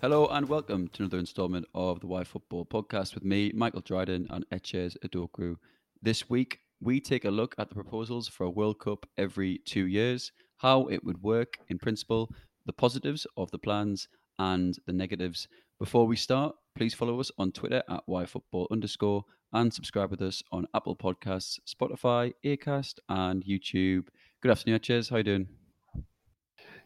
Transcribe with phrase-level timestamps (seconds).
[0.00, 4.28] Hello and welcome to another installment of the Why Football podcast with me, Michael Dryden
[4.30, 5.56] and Etches Adokru.
[6.00, 9.88] This week, we take a look at the proposals for a World Cup every two
[9.88, 12.30] years, how it would work in principle,
[12.64, 14.06] the positives of the plans,
[14.38, 15.48] and the negatives.
[15.80, 20.44] Before we start, please follow us on Twitter at yfootball underscore and subscribe with us
[20.52, 24.06] on Apple Podcasts, Spotify, Acast, and YouTube.
[24.42, 25.08] Good afternoon, Etches.
[25.08, 25.48] How you doing?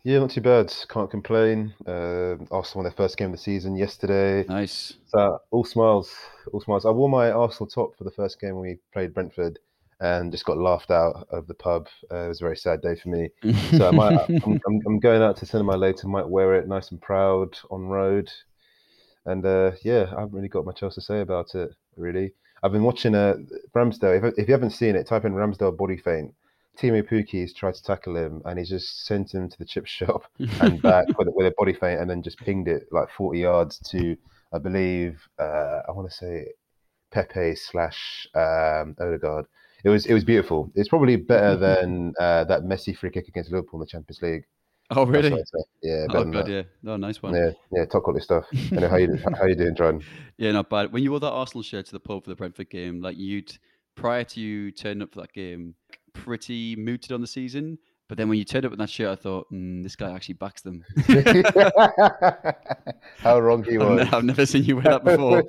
[0.05, 0.74] Yeah, not too bad.
[0.88, 1.74] Can't complain.
[1.87, 4.45] Uh, Arsenal won their first game of the season yesterday.
[4.48, 4.95] Nice.
[5.06, 6.12] So all smiles,
[6.52, 6.84] all smiles.
[6.84, 9.61] I wore my Arsenal top for the first game we played Brentford,
[10.01, 11.87] and just got laughed out of the pub.
[12.11, 13.28] Uh, it was a very sad day for me.
[13.78, 16.09] So I might, I'm, I'm, I'm, going out to cinema later.
[16.09, 18.28] Might wear it nice and proud on road,
[19.25, 21.70] and uh, yeah, I haven't really got much else to say about it.
[21.97, 23.37] Really, I've been watching uh,
[23.72, 24.19] Ramsdale.
[24.19, 26.34] If, if you haven't seen it, type in Ramsdale body feint
[26.78, 30.25] Teemu Pukki's tried to tackle him and he just sent him to the chip shop
[30.61, 33.78] and back with, with a body feint and then just pinged it like 40 yards
[33.91, 34.17] to,
[34.53, 36.47] I believe, uh, I want to say
[37.11, 39.47] Pepe slash um, Odegaard.
[39.84, 40.70] It was it was beautiful.
[40.75, 44.45] It's probably better than uh, that messy free kick against Liverpool in the Champions League.
[44.91, 45.31] Oh really?
[45.83, 46.06] Yeah.
[46.11, 46.62] Oh god, yeah.
[46.83, 47.34] No, nice one.
[47.34, 47.84] Yeah, yeah.
[47.87, 48.45] Top quality stuff.
[48.53, 50.03] I know how you how you doing, John?
[50.37, 50.93] Yeah, not bad.
[50.93, 53.56] When you wore that Arsenal shirt to the pub for the Brentford game, like you'd
[53.95, 55.75] prior to you turning up for that game,
[56.13, 57.79] pretty mooted on the season.
[58.09, 60.35] But then when you turned up in that shirt, I thought, mm, this guy actually
[60.35, 60.85] backs them.
[63.19, 64.07] How wrong he was.
[64.13, 65.45] I've never seen you wear that before.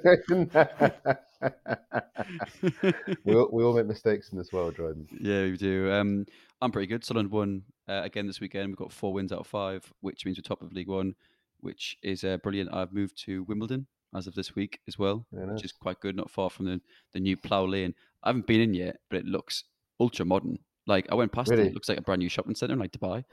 [3.26, 5.10] we, all, we all make mistakes in this world, Jordan.
[5.20, 5.92] Yeah, we do.
[5.92, 6.26] Um,
[6.62, 7.04] I'm pretty good.
[7.04, 8.70] Sunderland won uh, again this weekend.
[8.70, 11.16] We've got four wins out of five, which means we're top of League One,
[11.60, 12.74] which is uh, brilliant.
[12.74, 16.16] I've moved to Wimbledon as of this week as well, yeah, which is quite good,
[16.16, 16.80] not far from the,
[17.12, 17.94] the new Plough Lane.
[18.24, 19.66] I haven't been in yet, but it looks
[20.00, 20.58] ultra modern.
[20.86, 21.64] Like I went past really?
[21.64, 23.24] it, it looks like a brand new shopping center like Dubai.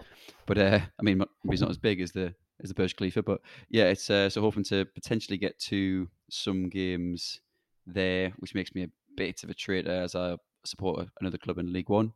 [0.46, 3.40] But uh, I mean, it's not as big as the as the Burj Khalifa, but
[3.70, 7.40] yeah, it's uh, so hoping to potentially get to some games
[7.86, 11.72] there, which makes me a bit of a traitor as I support another club in
[11.72, 12.12] League One.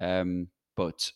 [0.00, 1.10] Um, but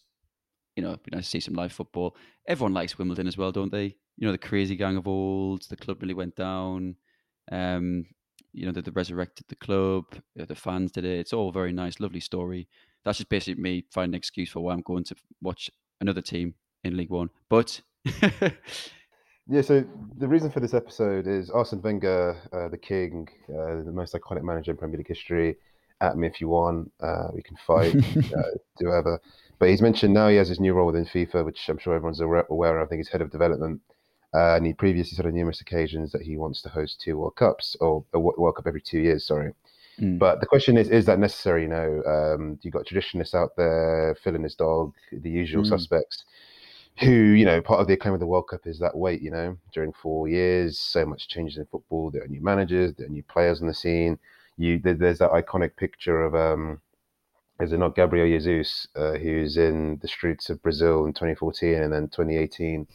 [0.77, 2.17] you know, it'd be nice to see some live football.
[2.47, 3.97] Everyone likes Wimbledon as well, don't they?
[4.17, 5.63] You know, the crazy gang of old.
[5.69, 6.95] The club really went down.
[7.51, 8.07] Um,
[8.53, 10.05] you know, that they resurrected the club,
[10.35, 11.21] the fans did it.
[11.21, 12.69] It's all very nice, lovely story.
[13.05, 15.71] That's just basically me finding an excuse for why I'm going to watch
[16.01, 16.55] another team
[16.85, 17.31] in League One.
[17.49, 17.81] But
[19.49, 19.85] yeah, so
[20.19, 24.43] the reason for this episode is Arsene Wenger, uh, the king, uh, the most iconic
[24.43, 25.57] manager in Premier League history.
[26.01, 26.93] At me if you want.
[27.01, 28.43] Uh, we can fight, uh,
[28.79, 29.21] do whatever.
[29.59, 32.21] But he's mentioned now he has his new role within FIFA, which I'm sure everyone's
[32.21, 32.87] aware of.
[32.87, 33.81] I think he's head of development.
[34.35, 37.37] Uh, and he previously said on numerous occasions that he wants to host two World
[37.37, 39.27] Cups or a World Cup every two years.
[39.27, 39.53] Sorry.
[40.01, 40.19] Mm.
[40.19, 41.63] But the question is, is that necessary?
[41.63, 45.69] You know, um, you got traditionalists out there filling his dog, the usual mm.
[45.69, 46.25] suspects,
[47.01, 49.31] who, you know, part of the acclaim of the World Cup is that wait, you
[49.31, 52.11] know, during four years, so much changes in football.
[52.11, 54.19] There are new managers, there are new players on the scene.
[54.57, 56.81] You, there, there's that iconic picture of, um,
[57.61, 61.93] is it not Gabriel Jesus, uh, who's in the streets of Brazil in 2014 and
[61.93, 62.87] then 2018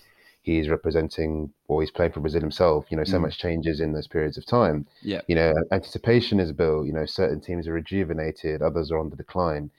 [0.44, 2.86] he's representing or he's playing for Brazil himself.
[2.90, 3.22] You know, so mm.
[3.22, 4.86] much changes in those periods of time.
[5.02, 5.22] Yeah.
[5.28, 6.86] You know, anticipation is built.
[6.86, 9.72] You know, certain teams are rejuvenated, others are on the decline.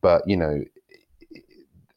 [0.00, 0.64] But you know,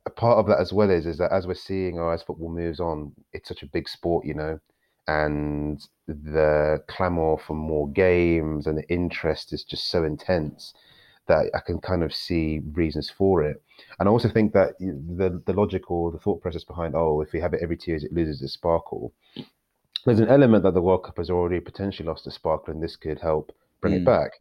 [0.05, 2.49] a part of that as well is is that as we're seeing or as football
[2.49, 4.25] moves on, it's such a big sport.
[4.25, 4.59] You know,
[5.07, 10.73] and the clamor for more games and the interest is just so intense
[11.27, 13.61] that I can kind of see reasons for it.
[13.99, 17.39] And I also think that the the logical, the thought process behind, oh, if we
[17.39, 19.13] have it every two years, it loses its sparkle.
[20.05, 22.95] There's an element that the World Cup has already potentially lost its sparkle, and this
[22.95, 23.51] could help
[23.81, 23.97] bring mm.
[23.97, 24.31] it back.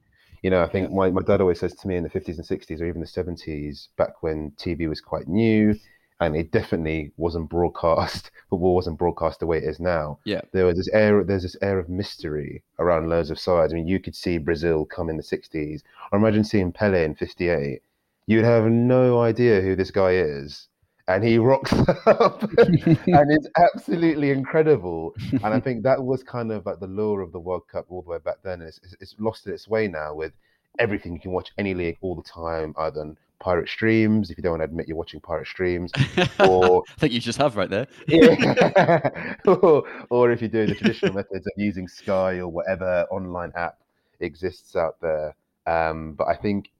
[0.43, 0.97] You know, I think yeah.
[0.97, 3.07] my, my dad always says to me in the 50s and 60s, or even the
[3.07, 5.75] 70s, back when TV was quite new,
[6.21, 8.31] and it definitely wasn't broadcast.
[8.51, 10.19] Football wasn't broadcast the way it is now.
[10.25, 11.23] Yeah, there was this air.
[11.25, 13.73] There's this air of mystery around loads of sides.
[13.73, 15.83] I mean, you could see Brazil come in the '60s,
[16.13, 17.83] or imagine seeing Pele in '58.
[18.27, 20.69] You'd have no idea who this guy is,
[21.09, 21.73] and he rocks
[22.07, 25.15] up, and it's absolutely incredible.
[25.33, 28.03] And I think that was kind of like the lure of the World Cup all
[28.03, 28.63] the way back then.
[28.63, 30.33] It's, it's lost its way now with
[30.79, 31.13] everything.
[31.13, 34.53] You can watch any league all the time, either on pirate streams if you don't
[34.53, 35.93] want to admit you're watching pirate streams
[36.41, 37.87] or i think you just have right there.
[38.09, 39.35] Yeah.
[39.47, 43.79] or, or if you're doing the traditional methods of using sky or whatever online app
[44.21, 45.35] exists out there.
[45.67, 46.71] Um, but i think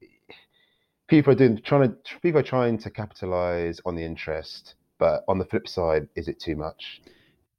[1.07, 5.37] people are doing trying to people are trying to capitalize on the interest but on
[5.37, 7.01] the flip side is it too much?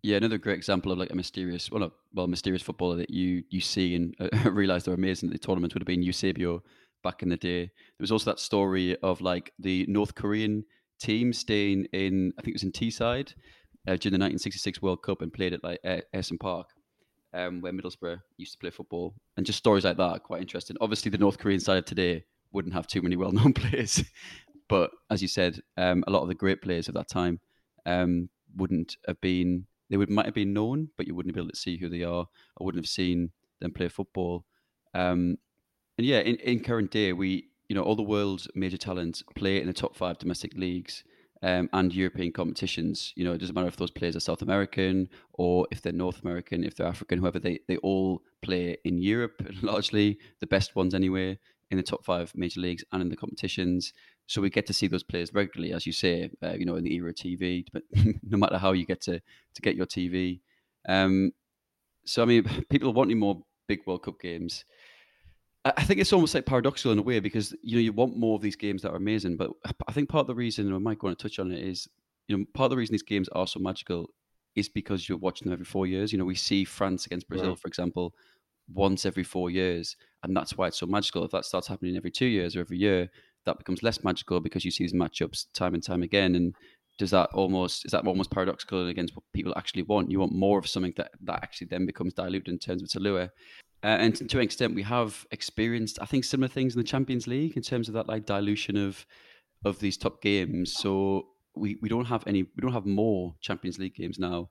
[0.02, 3.42] Yeah, another great example of like a mysterious, well, not, well, mysterious footballer that you
[3.50, 6.62] you see and uh, realize they're amazing at the tournament would have been Eusebio
[7.02, 7.62] back in the day.
[7.64, 10.64] There was also that story of like the North Korean
[10.98, 13.34] team staying in, I think it was in Teesside,
[13.86, 16.68] uh, during the 1966 World Cup and played at like Ayresome Park,
[17.32, 20.76] um, where Middlesbrough used to play football, and just stories like that are quite interesting.
[20.80, 24.04] Obviously, the North Korean side of today wouldn't have too many well-known players,
[24.68, 27.40] but as you said, um, a lot of the great players of that time
[27.86, 29.66] um, wouldn't have been.
[29.90, 32.02] They would might have been known, but you wouldn't be able to see who they
[32.02, 32.26] are.
[32.60, 33.30] I wouldn't have seen
[33.60, 34.44] them play football.
[34.94, 35.38] Um,
[35.98, 39.60] and yeah, in, in current day, we you know all the world's major talents play
[39.60, 41.04] in the top five domestic leagues
[41.42, 43.12] um, and European competitions.
[43.16, 46.22] You know, it doesn't matter if those players are South American or if they're North
[46.22, 50.94] American, if they're African, whoever they they all play in Europe largely, the best ones
[50.94, 51.38] anyway,
[51.70, 53.92] in the top five major leagues and in the competitions.
[54.26, 56.30] So we get to see those players regularly, as you say.
[56.42, 57.82] Uh, you know, in the era of TV, but
[58.22, 59.20] no matter how you get to
[59.54, 60.40] to get your TV.
[60.88, 61.32] Um,
[62.04, 64.64] so I mean, people are wanting more big World Cup games.
[65.76, 68.36] I think it's almost like paradoxical in a way because you know you want more
[68.36, 69.50] of these games that are amazing, but
[69.86, 71.88] I think part of the reason, and I might on to touch on it, is
[72.28, 74.10] you know part of the reason these games are so magical
[74.54, 76.12] is because you're watching them every four years.
[76.12, 77.58] You know, we see France against Brazil, right.
[77.58, 78.14] for example,
[78.72, 81.24] once every four years, and that's why it's so magical.
[81.24, 83.10] If that starts happening every two years or every year,
[83.44, 86.34] that becomes less magical because you see these matchups time and time again.
[86.34, 86.54] And
[86.98, 90.10] does that almost is that almost paradoxical against what people actually want?
[90.10, 92.96] You want more of something that that actually then becomes diluted in terms of its
[92.96, 93.30] allure.
[93.82, 97.26] Uh, and to an extent, we have experienced, I think, similar things in the Champions
[97.26, 99.06] League in terms of that like dilution of
[99.64, 100.72] of these top games.
[100.74, 104.50] So we, we don't have any, we don't have more Champions League games now.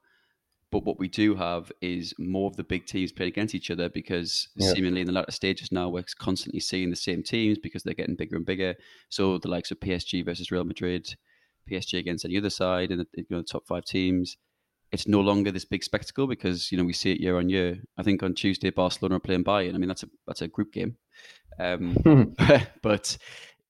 [0.69, 3.87] But what we do have is more of the big teams playing against each other
[3.87, 4.73] because yeah.
[4.73, 8.17] seemingly in the latter stages now we're constantly seeing the same teams because they're getting
[8.17, 8.75] bigger and bigger.
[9.07, 11.15] So the likes of PSG versus Real Madrid,
[11.71, 14.35] PSG against any other side, and the, you know, the top five teams
[14.91, 17.79] it's no longer this big spectacle because you know we see it year on year.
[17.97, 19.75] I think on Tuesday Barcelona are playing Bayern.
[19.75, 20.97] I mean that's a that's a group game,
[21.59, 22.35] um,
[22.81, 23.17] but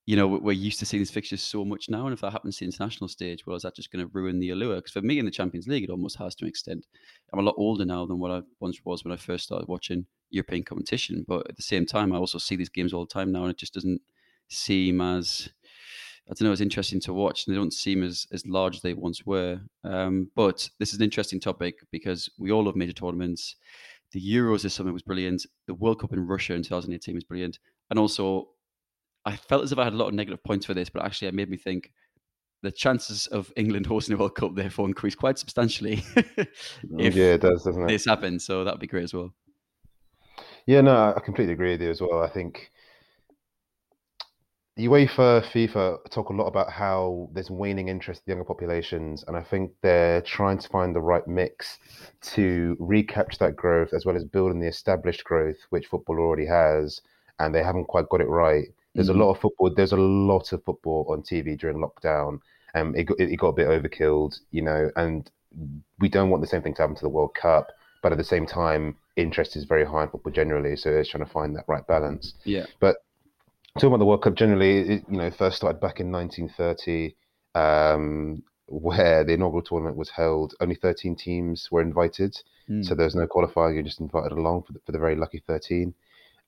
[0.06, 2.56] you know we're used to seeing these fixtures so much now, and if that happens
[2.56, 4.76] to the international stage, well, is that just going to ruin the allure?
[4.76, 6.86] Because for me in the Champions League, it almost has to an extent.
[7.32, 10.06] I'm a lot older now than what I once was when I first started watching
[10.30, 13.32] European competition, but at the same time, I also see these games all the time
[13.32, 14.00] now, and it just doesn't
[14.48, 15.50] seem as
[16.30, 17.46] I don't know, it's interesting to watch.
[17.46, 19.60] They don't seem as, as large as they once were.
[19.82, 23.56] Um, but this is an interesting topic because we all love major tournaments.
[24.12, 25.46] The Euros this summer was brilliant.
[25.66, 27.58] The World Cup in Russia in 2018 was brilliant.
[27.90, 28.48] And also,
[29.24, 31.28] I felt as if I had a lot of negative points for this, but actually,
[31.28, 31.92] it made me think
[32.62, 37.40] the chances of England hosting the World Cup therefore increase quite substantially if yeah, it
[37.40, 37.88] does, doesn't it?
[37.88, 38.44] this happens.
[38.44, 39.32] So that would be great as well.
[40.66, 42.22] Yeah, no, I completely agree with you as well.
[42.22, 42.70] I think
[44.86, 49.42] UEFA, FIFA talk a lot about how there's waning interest in younger populations, and I
[49.42, 51.78] think they're trying to find the right mix
[52.34, 57.00] to recapture that growth as well as building the established growth which football already has,
[57.40, 58.66] and they haven't quite got it right.
[58.94, 59.20] There's mm-hmm.
[59.20, 59.74] a lot of football.
[59.74, 62.40] There's a lot of football on TV during lockdown,
[62.74, 64.90] and it got, it got a bit overkilled, you know.
[64.94, 65.28] And
[65.98, 67.72] we don't want the same thing to happen to the World Cup,
[68.02, 70.76] but at the same time, interest is very high in football generally.
[70.76, 72.34] So it's trying to find that right balance.
[72.44, 72.66] Yeah.
[72.78, 72.98] But
[73.74, 77.14] talking about the World Cup generally, it, you know, first started back in 1930,
[77.54, 80.54] um, where the inaugural tournament was held.
[80.60, 82.36] Only 13 teams were invited,
[82.68, 82.84] mm.
[82.84, 83.74] so there was no qualifying.
[83.74, 85.94] You're just invited along for the, for the very lucky 13.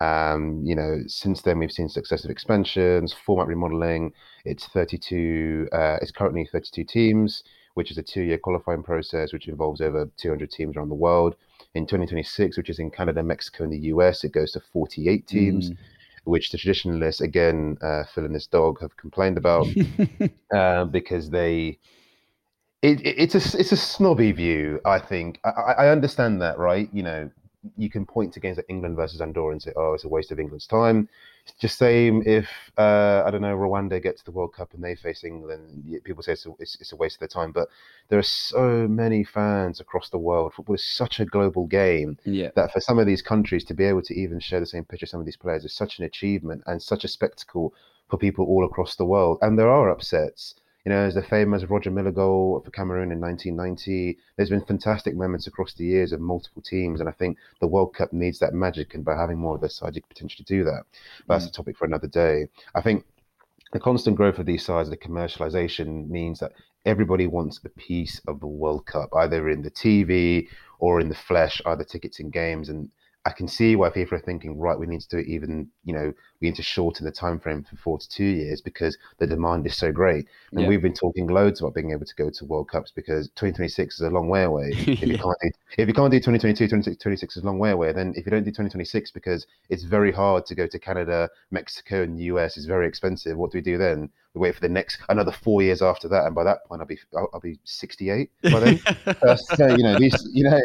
[0.01, 4.13] Um, you know, since then we've seen successive expansions, format remodeling.
[4.45, 5.69] It's 32.
[5.73, 7.43] Uh, it's currently 32 teams,
[7.75, 11.37] which is a two-year qualifying process, which involves over 200 teams around the world.
[11.75, 15.71] In 2026, which is in Canada, Mexico, and the US, it goes to 48 teams.
[15.71, 15.77] Mm
[16.25, 19.67] which the traditionalists, again, uh, Phil and this dog, have complained about
[20.55, 21.79] uh, because they.
[22.83, 25.39] It, it, it's a it's a snobby view, I think.
[25.45, 26.89] I, I understand that, right?
[26.93, 27.31] You know,
[27.77, 30.33] you can point to games like England versus Andorra and say, "Oh, it's a waste
[30.33, 31.09] of England's time."
[31.45, 32.49] It's just same if
[32.79, 36.33] uh, I don't know Rwanda gets the World Cup and they face England, people say
[36.33, 37.53] it's a, it's, it's a waste of their time.
[37.53, 37.69] But
[38.09, 40.55] there are so many fans across the world.
[40.55, 42.51] Football is such a global game yeah.
[42.57, 45.05] that for some of these countries to be able to even share the same picture
[45.05, 47.75] as some of these players is such an achievement and such a spectacle
[48.09, 49.39] for people all across the world.
[49.43, 50.55] And there are upsets.
[50.85, 54.17] You know, there's the famous Roger Milla goal for Cameroon in 1990.
[54.37, 57.95] There's been fantastic moments across the years of multiple teams, and I think the World
[57.95, 58.95] Cup needs that magic.
[58.95, 60.85] And by having more of this side, you could potentially do that.
[61.27, 61.39] But mm.
[61.39, 62.49] that's a topic for another day.
[62.75, 63.05] I think
[63.73, 66.53] the constant growth of these sides, the commercialization means that
[66.87, 71.15] everybody wants a piece of the World Cup, either in the TV or in the
[71.15, 72.71] flesh, either tickets and games.
[72.71, 72.91] And
[73.31, 75.95] I can see why people are thinking, right, we need to do it even, you
[75.95, 79.27] know, we need to shorten the time frame from four to two years because the
[79.27, 80.27] demand is so great.
[80.51, 80.67] And yeah.
[80.69, 84.01] we've been talking loads about being able to go to World Cups because 2026 is
[84.01, 84.73] a long way away.
[84.91, 85.07] If, yeah.
[85.07, 87.93] you, can't do, if you can't do 2022, 2026 is a long way away.
[87.93, 92.03] Then if you don't do 2026 because it's very hard to go to Canada, Mexico,
[92.03, 93.37] and the US, it's very expensive.
[93.39, 94.11] What do we do then?
[94.35, 96.87] We wait for the next another four years after that, and by that point I'll
[96.87, 98.81] be I'll, I'll be 68 by then.
[99.07, 100.61] uh, so you know these you know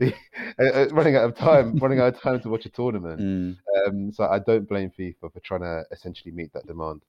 [0.58, 3.20] uh, uh, running out of time, running out of time to watch a tournament.
[3.20, 3.56] Mm.
[3.86, 7.02] Um, so I don't blame FIFA for trying to essentially meet that demand.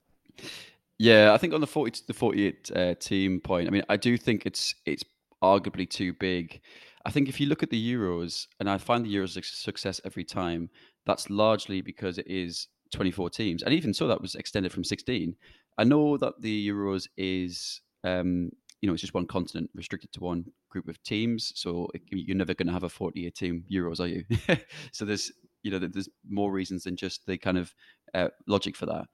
[0.98, 4.16] Yeah, I think on the 40 the 48 uh, team point, I mean, I do
[4.16, 5.04] think it's it's
[5.42, 6.60] arguably too big.
[7.06, 10.00] I think if you look at the Euros, and I find the Euros a success
[10.04, 10.70] every time,
[11.06, 13.62] that's largely because it is 24 teams.
[13.62, 15.36] And even so, that was extended from 16.
[15.78, 18.50] I know that the Euros is, um,
[18.80, 21.52] you know, it's just one continent restricted to one group of teams.
[21.56, 24.24] So it, you're never going to have a 48 team Euros, are you?
[24.92, 27.74] so there's, you know, there's more reasons than just the kind of
[28.12, 29.06] uh, logic for that.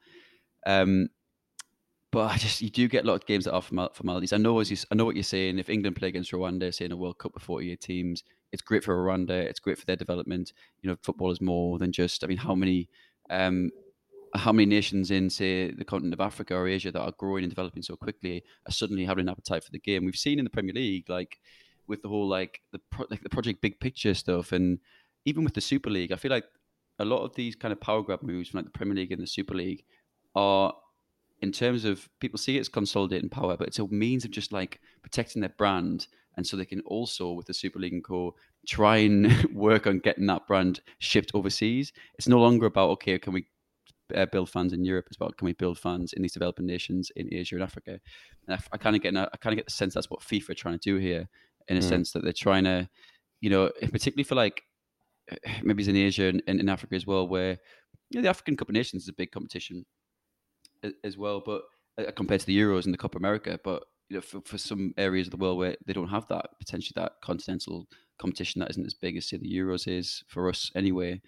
[0.67, 1.09] Um,
[2.12, 4.33] but I just you do get a lot of games that are formalities.
[4.33, 5.59] I know as you, I know what you're saying.
[5.59, 8.83] If England play against Rwanda, say in a World Cup with 48 teams, it's great
[8.83, 9.31] for Rwanda.
[9.31, 10.52] It's great for their development.
[10.83, 12.25] You know, football is more than just.
[12.25, 12.88] I mean, how many,
[13.31, 13.71] um,
[14.34, 17.50] how many nations in say the continent of Africa or Asia that are growing and
[17.50, 20.04] developing so quickly are suddenly having an appetite for the game?
[20.04, 21.38] We've seen in the Premier League, like
[21.87, 24.78] with the whole like the pro, like the project big picture stuff, and
[25.25, 26.44] even with the Super League, I feel like
[26.99, 29.22] a lot of these kind of power grab moves from like the Premier League and
[29.22, 29.84] the Super League
[30.34, 30.72] are
[31.42, 34.52] in terms of people see it as consolidating power, but it's a means of just
[34.52, 36.06] like protecting their brand.
[36.37, 38.34] And so they can also, with the Super League and Co.,
[38.66, 41.92] try and work on getting that brand shipped overseas.
[42.14, 43.46] It's no longer about, okay, can we
[44.14, 45.07] uh, build funds in Europe?
[45.09, 48.00] It's about, can we build funds in these developing nations in Asia and Africa?
[48.47, 50.50] And I, I kind of get, I kind of get the sense that's what FIFA
[50.50, 51.29] are trying to do here,
[51.69, 51.88] in a mm.
[51.88, 52.88] sense that they're trying to,
[53.40, 54.62] you know, particularly for like,
[55.62, 57.59] maybe it's in Asia and, and in Africa as well, where
[58.11, 59.85] you know, the African Cup of Nations is a big competition
[61.05, 61.62] as well, but
[61.99, 64.93] uh, compared to the Euros and the Copa America, but you know, for, for some
[64.97, 67.87] areas of the world where they don't have that potentially that continental
[68.19, 71.21] competition that isn't as big as say the Euros is for us anyway,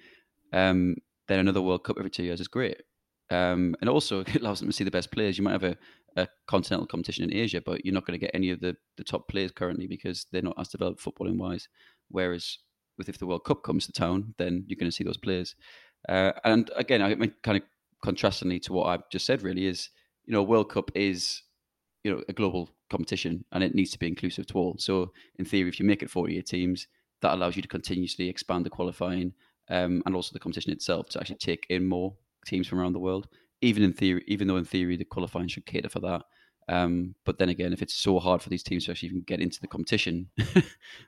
[0.53, 0.97] um,
[1.33, 2.83] then another World Cup every two years is great.
[3.31, 5.39] Um, and also it allows them to see the best players.
[5.39, 5.77] You might have a,
[6.17, 9.05] a continental competition in Asia, but you're not going to get any of the, the
[9.05, 11.69] top players currently because they're not as developed footballing wise.
[12.09, 12.59] Whereas
[12.99, 15.55] with if the World Cup comes to town, then you're going to see those players.
[16.09, 17.63] Uh, and again, I mean, kind of
[18.05, 19.89] contrastingly to what I've just said, really is
[20.25, 21.43] you know World Cup is
[22.05, 24.77] you know a global competition and it needs to be inclusive to all.
[24.79, 26.87] So in theory, if you make it 48 teams,
[27.23, 29.33] that allows you to continuously expand the qualifying
[29.69, 32.15] um, and also the competition itself to actually take in more
[32.47, 33.29] teams from around the world.
[33.61, 36.23] Even in theory, even though in theory the qualifying should cater for that.
[36.69, 39.41] Um, but then again, if it's so hard for these teams to actually even get
[39.41, 40.29] into the competition,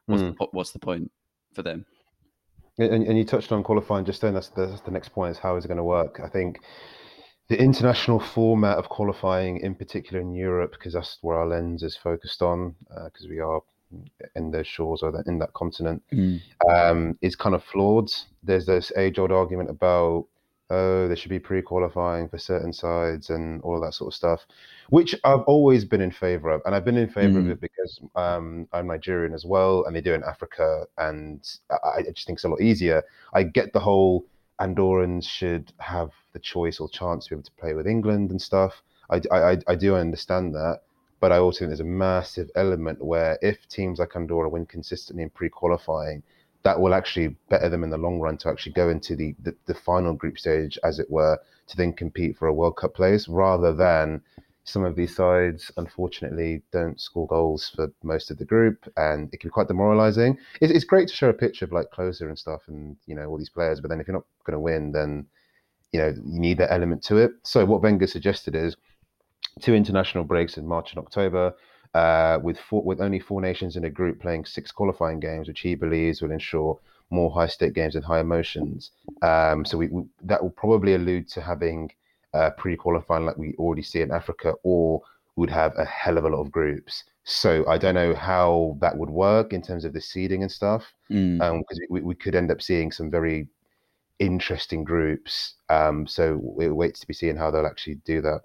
[0.06, 0.36] what's, mm.
[0.36, 1.10] the, what's the point
[1.52, 1.84] for them?
[2.78, 4.34] And, and you touched on qualifying just then.
[4.34, 6.20] That's, that's the next point is how is it going to work?
[6.22, 6.58] I think
[7.48, 11.96] the international format of qualifying, in particular in Europe, because that's where our lens is
[11.96, 13.60] focused on, because uh, we are
[14.34, 16.40] in those shores or in that continent, mm.
[16.68, 18.10] um, is kind of flawed.
[18.42, 20.26] There's this age old argument about
[20.70, 24.46] oh, there should be pre-qualifying for certain sides and all that sort of stuff,
[24.90, 27.44] which I've always been in favor of, and I've been in favor mm.
[27.44, 31.46] of it because um, I'm Nigerian as well, and they do it in Africa, and
[31.70, 33.02] I, I just think it's a lot easier.
[33.34, 34.26] I get the whole
[34.60, 38.40] Andorrans should have the choice or chance to be able to play with England and
[38.40, 38.82] stuff.
[39.10, 40.80] I, I, I do understand that,
[41.20, 45.22] but I also think there's a massive element where if teams like Andorra win consistently
[45.22, 46.22] in pre-qualifying,
[46.64, 49.54] that will actually better them in the long run to actually go into the, the,
[49.66, 53.28] the final group stage, as it were, to then compete for a World Cup place,
[53.28, 54.20] rather than
[54.64, 59.40] some of these sides, unfortunately, don't score goals for most of the group, and it
[59.40, 60.38] can be quite demoralising.
[60.62, 63.26] It's, it's great to show a picture of like closer and stuff, and you know
[63.26, 65.26] all these players, but then if you're not going to win, then
[65.92, 67.32] you know you need that element to it.
[67.42, 68.74] So what Wenger suggested is
[69.60, 71.54] two international breaks in March and October
[71.94, 75.60] uh, with four, with only four nations in a group playing six qualifying games, which
[75.60, 76.78] he believes will ensure
[77.10, 78.90] more high stake games and high emotions.
[79.22, 81.90] Um, so we, we, that will probably allude to having
[82.32, 85.02] uh, pre qualifying like we already see in Africa, or
[85.36, 87.04] would have a hell of a lot of groups.
[87.24, 90.92] So I don't know how that would work in terms of the seeding and stuff,
[91.08, 91.40] because mm.
[91.40, 93.46] um, we, we could end up seeing some very
[94.18, 95.54] interesting groups.
[95.68, 98.42] Um, so it waits to be seen how they'll actually do that.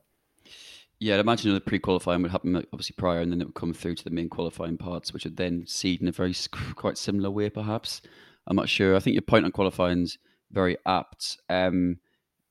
[1.00, 3.96] Yeah, I'd imagine the pre-qualifying would happen obviously prior, and then it would come through
[3.96, 6.36] to the main qualifying parts, which would then seed in a very
[6.76, 8.02] quite similar way, perhaps.
[8.48, 8.96] I'm not sure.
[8.96, 10.18] I think your point on qualifying is
[10.52, 12.00] very apt, um,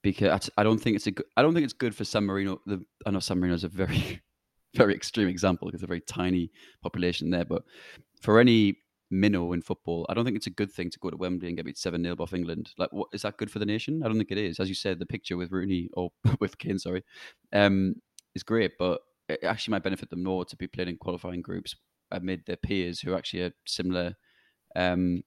[0.02, 2.60] because I don't think it's a good, I don't think it's good for San Marino.
[2.64, 4.22] The, I know San Marino is a very
[4.74, 6.50] very extreme example because it's a very tiny
[6.82, 7.64] population there, but
[8.22, 8.78] for any
[9.10, 11.56] minnow in football, I don't think it's a good thing to go to Wembley and
[11.56, 12.70] get beat seven 0 off England.
[12.78, 14.02] Like, what is that good for the nation?
[14.02, 14.58] I don't think it is.
[14.58, 17.04] As you said, the picture with Rooney or with Kane, sorry,
[17.52, 17.96] um,
[18.34, 21.74] is great, but it actually might benefit them more to be playing in qualifying groups
[22.10, 24.14] amid their peers who actually are similar,
[24.76, 25.22] um,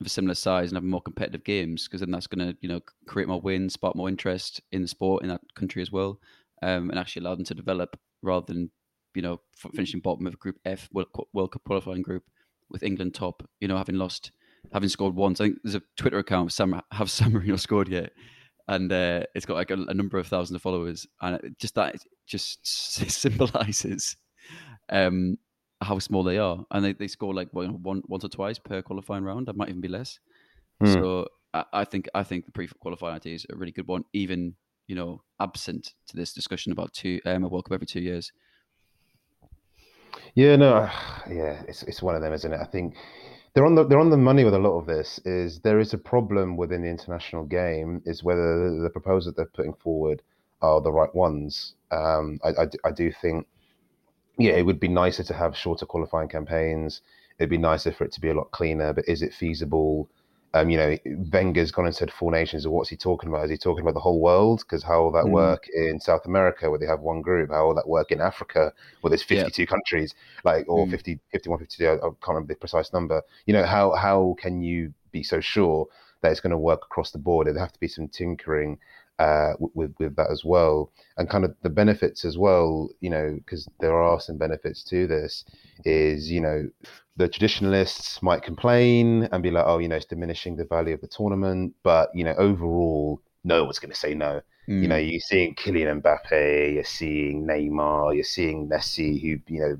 [0.00, 2.68] of a similar size and have more competitive games because then that's going to you
[2.68, 6.18] know create more wins, spark more interest in the sport in that country as well.
[6.62, 8.70] um, and actually allow them to develop rather than
[9.14, 9.40] you know
[9.74, 12.24] finishing bottom of Group F World Cup qualifying group
[12.70, 13.46] with England top.
[13.60, 14.32] You know, having lost,
[14.72, 15.40] having scored once.
[15.40, 18.12] I think there's a Twitter account Sam have San Marino scored yet,
[18.68, 21.96] and uh, it's got like a, a, number of thousands of followers, and just that
[22.26, 24.16] just symbolizes
[24.90, 25.36] um,
[25.80, 28.82] how small they are, and they, they score like one, one once or twice per
[28.82, 29.46] qualifying round.
[29.46, 30.18] That might even be less.
[30.80, 30.92] Hmm.
[30.92, 34.54] So I, I, think I think the pre-qualifying idea is a really good one, even
[34.86, 38.32] you know absent to this discussion about two um, a World Cup every two years.
[40.34, 40.90] Yeah, no,
[41.30, 42.60] yeah, it's it's one of them, isn't it?
[42.60, 42.94] I think
[43.54, 45.20] they're on the they're on the money with a lot of this.
[45.24, 48.02] Is there is a problem within the international game?
[48.04, 50.22] Is whether the, the proposals they're putting forward
[50.60, 51.74] are the right ones.
[51.90, 53.46] Um, I, I, I do think,
[54.38, 57.00] yeah, it would be nicer to have shorter qualifying campaigns.
[57.38, 58.92] It'd be nicer for it to be a lot cleaner.
[58.92, 60.08] But is it feasible?
[60.54, 60.96] Um, you know,
[61.32, 62.64] Wenger's gone and said four nations.
[62.64, 63.44] Or what's he talking about?
[63.44, 64.60] Is he talking about the whole world?
[64.60, 65.32] Because how will that mm.
[65.32, 67.50] work in South America where they have one group?
[67.50, 69.66] How will that work in Africa where there's 52 yeah.
[69.66, 70.90] countries, like or mm.
[70.92, 71.86] 50, 51, 52?
[71.86, 73.20] I, I can't remember the precise number.
[73.46, 75.88] You know, how how can you be so sure
[76.22, 77.48] that it's going to work across the board?
[77.48, 78.78] There have to be some tinkering
[79.18, 82.88] uh, with with that as well, and kind of the benefits as well.
[83.00, 85.44] You know, because there are some benefits to this.
[85.84, 86.68] Is you know
[87.16, 91.00] the traditionalists might complain and be like, oh, you know, it's diminishing the value of
[91.00, 91.74] the tournament.
[91.82, 94.40] But, you know, overall, no one's going to say no.
[94.68, 94.82] Mm.
[94.82, 95.08] You know, hmm.
[95.08, 99.78] you're seeing Kylian Mbappe, you're seeing Neymar, you're seeing Messi, who, you know,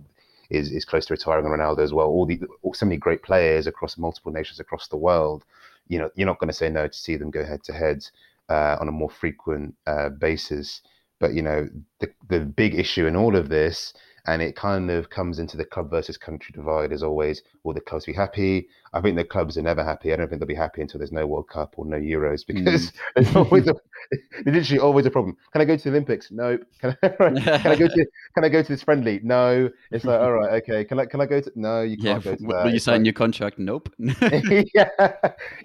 [0.51, 2.07] is, is close to retiring, and Ronaldo as well.
[2.07, 2.41] All the
[2.75, 5.45] so many great players across multiple nations across the world.
[5.89, 8.07] You know, you're not going to say no to see them go head to head
[8.49, 10.81] uh, on a more frequent uh, basis.
[11.21, 11.69] But you know,
[12.01, 13.95] the the big issue in all of this
[14.27, 17.43] and it kind of comes into the club versus country divide as always.
[17.63, 18.69] Will the clubs be happy?
[18.95, 20.13] I think the clubs are never happy.
[20.13, 22.91] I don't think they'll be happy until there's no World Cup or no Euros because
[22.91, 22.93] mm.
[23.17, 23.75] there's always a,
[24.45, 25.37] there's literally always a problem.
[25.53, 26.31] Can I go to the Olympics?
[26.31, 26.63] Nope.
[26.81, 29.21] Can I, can I go to Can I go to this friendly?
[29.23, 29.69] No.
[29.91, 30.85] It's like all right, okay.
[30.85, 31.53] Can I Can I go to?
[31.55, 32.65] No, you can't yeah, go to that.
[32.65, 33.59] Will you sign like, your contract?
[33.59, 33.93] Nope.
[33.99, 34.89] yeah,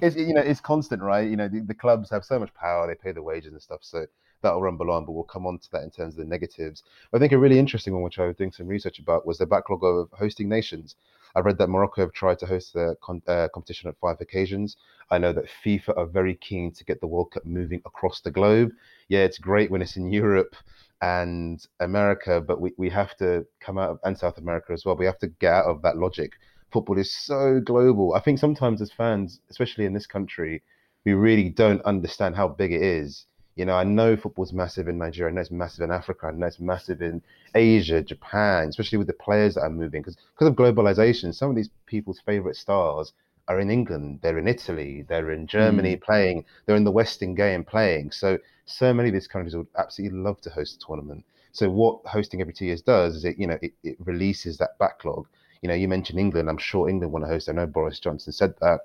[0.01, 1.29] it's you know it's constant, right?
[1.29, 2.87] You know the, the clubs have so much power.
[2.87, 4.05] They pay the wages and stuff, so
[4.41, 6.83] that'll rumble on, but we'll come on to that in terms of the negatives.
[7.13, 9.45] I think a really interesting one, which I was doing some research about, was the
[9.45, 10.95] backlog of hosting nations.
[11.35, 14.77] I read that Morocco have tried to host the con- uh, competition at five occasions.
[15.11, 18.31] I know that FIFA are very keen to get the World Cup moving across the
[18.31, 18.71] globe.
[19.09, 20.55] Yeah, it's great when it's in Europe
[21.01, 24.95] and America, but we, we have to come out of, and South America as well.
[24.95, 26.33] We have to get out of that logic.
[26.71, 28.13] Football is so global.
[28.15, 30.61] I think sometimes as fans, especially in this country,
[31.05, 33.25] we really don't understand how big it is
[33.59, 35.29] you know, I know football's massive in Nigeria.
[35.29, 36.27] I know it's massive in Africa.
[36.27, 37.21] I know it's massive in
[37.53, 40.01] Asia, Japan, especially with the players that are moving.
[40.01, 43.11] Because because of globalization, some of these people's favorite stars
[43.49, 44.19] are in England.
[44.21, 45.03] They're in Italy.
[45.09, 46.01] They're in Germany mm.
[46.01, 46.45] playing.
[46.65, 48.11] They're in the Western game playing.
[48.11, 51.25] So so many of these countries would absolutely love to host a tournament.
[51.51, 54.77] So what hosting every two years does is it you know it, it releases that
[54.79, 55.27] backlog.
[55.61, 56.49] You know, you mentioned England.
[56.49, 57.49] I'm sure England want to host.
[57.49, 58.79] I know Boris Johnson said that.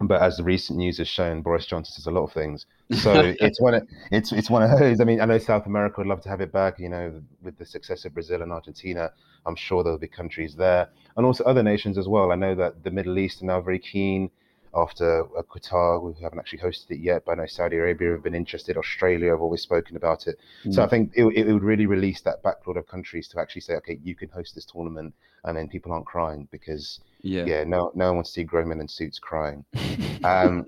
[0.00, 2.66] But as the recent news has shown, Boris Johnson says a lot of things.
[3.02, 5.00] So it's one of it's it's one of those.
[5.00, 6.78] I mean, I know South America would love to have it back.
[6.78, 9.12] You know, with the success of Brazil and Argentina,
[9.44, 12.32] I'm sure there'll be countries there, and also other nations as well.
[12.32, 14.30] I know that the Middle East are now very keen
[14.74, 16.02] after uh, Qatar.
[16.02, 18.76] We haven't actually hosted it yet, but I know Saudi Arabia have been interested.
[18.76, 20.38] Australia have always spoken about it.
[20.64, 20.74] Mm.
[20.74, 23.74] So I think it, it, would really release that backlog of countries to actually say,
[23.74, 27.90] okay, you can host this tournament, and then people aren't crying because yeah, yeah no,
[27.94, 29.64] no one wants to see grown men in suits crying.
[30.24, 30.66] um,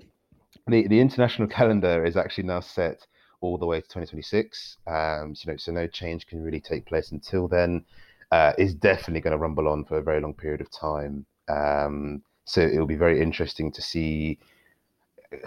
[0.67, 3.05] the the international calendar is actually now set
[3.41, 4.77] all the way to 2026.
[4.87, 7.83] Um, so, you know, so no change can really take place until then.
[8.31, 11.25] Uh, is definitely going to rumble on for a very long period of time.
[11.49, 14.39] Um, so it'll be very interesting to see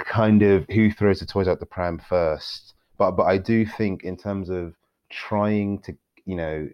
[0.05, 2.75] kind of who throws the toys out the pram first.
[2.99, 4.75] But but I do think in terms of
[5.11, 6.69] trying to you know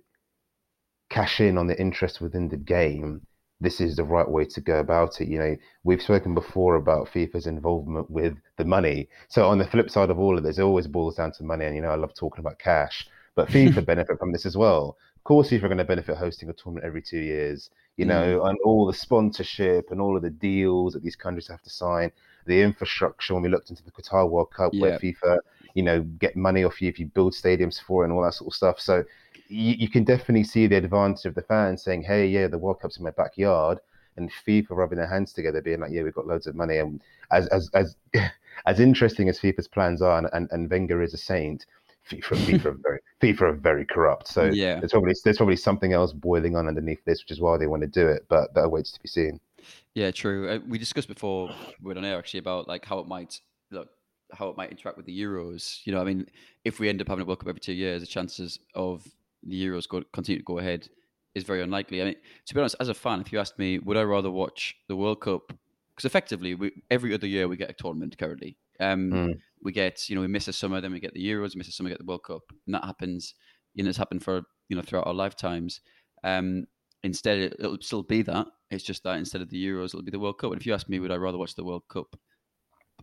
[1.10, 3.20] cash in on the interest within the game,
[3.60, 5.28] this is the right way to go about it.
[5.28, 9.08] You know, we've spoken before about FIFA's involvement with the money.
[9.28, 11.66] So on the flip side of all of this, it always boils down to money.
[11.66, 14.96] And you know, I love talking about cash, but FIFA benefit from this as well.
[15.16, 17.70] Of course, FIFA are going to benefit hosting a tournament every two years
[18.00, 18.48] you know, mm.
[18.48, 22.10] and all the sponsorship and all of the deals that these countries have to sign,
[22.46, 23.34] the infrastructure.
[23.34, 24.80] When we looked into the Qatar World Cup, yeah.
[24.80, 25.38] where FIFA,
[25.74, 28.32] you know, get money off you if you build stadiums for it and all that
[28.32, 28.80] sort of stuff.
[28.80, 29.04] So
[29.50, 32.80] you, you can definitely see the advantage of the fans saying, "Hey, yeah, the World
[32.80, 33.78] Cup's in my backyard,"
[34.16, 37.02] and FIFA rubbing their hands together, being like, "Yeah, we've got loads of money." And
[37.30, 37.96] as as as
[38.66, 41.66] as interesting as FIFA's plans are, and, and, and Wenger is a saint,
[42.08, 44.28] FIFA, FIFA, are very, FIFA are very corrupt.
[44.28, 44.78] So yeah.
[44.78, 47.82] there's probably there's probably something else boiling on underneath this, which is why they want
[47.82, 48.26] to do it.
[48.28, 49.40] But that awaits to be seen.
[49.94, 50.48] Yeah, true.
[50.48, 51.50] Uh, we discussed before
[51.82, 53.88] we were on air actually about like how it might look.
[54.32, 55.80] how it might interact with the Euros.
[55.84, 56.26] You know, I mean,
[56.64, 59.06] if we end up having a World Cup every two years, the chances of
[59.42, 60.88] the Euros go, continue to go ahead
[61.34, 62.02] is very unlikely.
[62.02, 64.30] I mean, to be honest, as a fan, if you asked me, would I rather
[64.30, 65.52] watch the World Cup?
[65.94, 68.56] Because effectively, we, every other year we get a tournament currently.
[68.80, 69.34] Um, mm.
[69.62, 71.68] We get, you know, we miss a summer, then we get the Euros, we miss
[71.68, 73.34] a summer, we get the World Cup, and that happens.
[73.74, 75.80] You know, it's happened for you know throughout our lifetimes.
[76.24, 76.64] Um,
[77.02, 78.46] instead, it, it'll still be that.
[78.70, 80.52] It's just that instead of the Euros, it'll be the World Cup.
[80.52, 82.16] And if you ask me, would I rather watch the World Cup,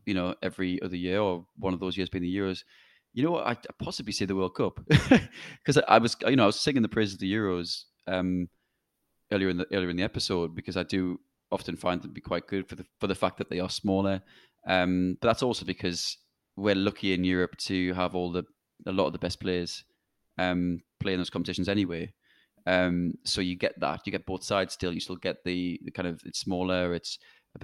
[0.05, 2.63] you know, every other year or one of those years being the Euros?
[3.17, 3.47] You know what?
[3.47, 6.83] I possibly see the World Cup because I, I, was, you know, I was singing
[6.83, 8.47] the praises of the Euros um,
[9.31, 11.19] earlier in the earlier in the episode because I do
[11.51, 13.71] often find them to be quite good for the for the fact that they are
[13.71, 14.21] smaller.
[14.67, 16.15] Um, but that's also because
[16.55, 18.43] we're lucky in Europe to have all the
[18.85, 19.83] a lot of the best players
[20.37, 22.13] um, play in those competitions anyway.
[22.67, 24.93] Um, so you get that, you get both sides still.
[24.93, 27.17] You still get the, the kind of it's smaller, it's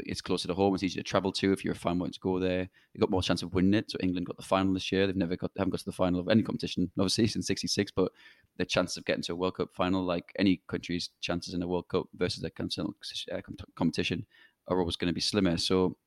[0.05, 0.73] it's closer to home.
[0.73, 2.69] It's easier to travel to if you're a fan wanting to go there.
[2.93, 3.91] You got more chance of winning it.
[3.91, 5.05] So England got the final this year.
[5.05, 7.91] They've never got haven't got to the final of any competition, obviously since '66.
[7.91, 8.11] But
[8.57, 11.67] the chances of getting to a World Cup final, like any country's chances in a
[11.67, 12.95] World Cup versus their continental
[13.31, 13.41] uh,
[13.75, 14.25] competition,
[14.67, 15.57] are always going to be slimmer.
[15.57, 15.97] So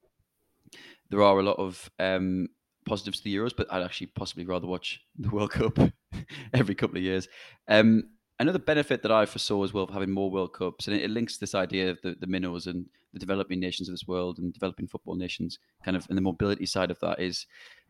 [1.11, 2.49] there are a lot of um,
[2.85, 5.79] positives to the Euros, but I'd actually possibly rather watch the World Cup
[6.55, 7.29] every couple of years.
[7.69, 8.05] Um,
[8.39, 11.11] another benefit that I foresaw as well of having more World Cups, and it, it,
[11.11, 14.53] links this idea of the, the minnows and the developing nations of this world and
[14.53, 17.47] developing football nations, kind of, and the mobility side of that is,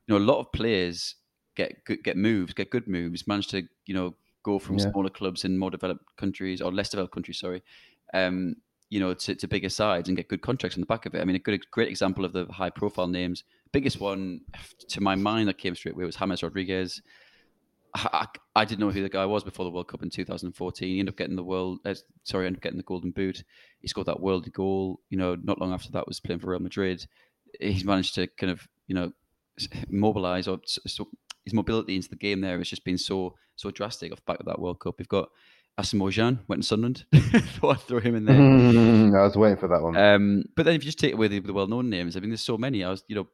[0.06, 1.16] you know, a lot of players
[1.56, 4.90] get get moves, get good moves, manage to you know go from yeah.
[4.90, 7.62] smaller clubs in more developed countries or less developed countries, sorry,
[8.14, 8.54] um,
[8.90, 11.20] you know, to, to bigger sides and get good contracts on the back of it.
[11.20, 13.42] I mean, a good great example of the high profile names.
[13.72, 14.42] Biggest one
[14.88, 17.02] to my mind that came straight away was James Rodriguez.
[17.96, 20.88] I, I, didn't know who the guy was before the World Cup in 2014.
[20.88, 23.42] He ended up getting the world, uh, sorry, ended up getting the Golden Boot.
[23.80, 25.00] He scored that world goal.
[25.11, 27.06] You know, not long after that was playing for Real Madrid.
[27.61, 29.12] He's managed to kind of, you know,
[29.88, 31.09] mobilize or so
[31.44, 34.40] his mobility into the game there has just been so so drastic off the back
[34.40, 34.96] of that World Cup.
[34.98, 35.30] We've got
[35.78, 37.04] Asamoah went to Sunderland.
[37.14, 39.20] Thought I'd throw him in there.
[39.20, 39.96] I was waiting for that one.
[39.96, 42.40] Um, but then if you just take away the, the well-known names, I mean, there's
[42.40, 42.82] so many.
[42.82, 43.28] I was, you know,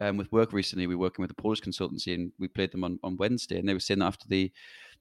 [0.00, 2.84] um, with work recently, we were working with a Polish consultancy, and we played them
[2.84, 4.52] on, on Wednesday, and they were saying that after the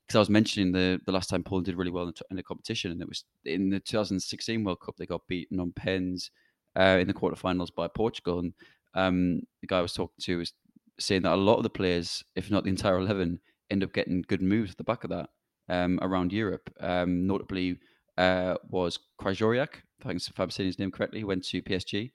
[0.06, 2.38] because I was mentioning the the last time Poland did really well in the, in
[2.38, 6.32] the, competition, and it was in the 2016 World Cup they got beaten on pens
[6.78, 8.54] uh, in the quarterfinals by Portugal, and
[8.94, 10.54] um, the guy I was talking to was
[11.00, 14.24] saying that a lot of the players, if not the entire eleven, end up getting
[14.28, 15.30] good moves at the back of that
[15.70, 16.70] um, around Europe.
[16.80, 17.78] Um, notably,
[18.18, 22.12] uh, was Krychowiak, if I'm saying his name correctly, he went to PSG